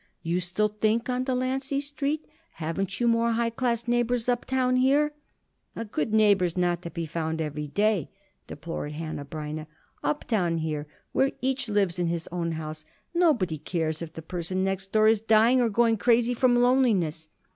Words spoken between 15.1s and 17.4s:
dying or going crazy from loneliness.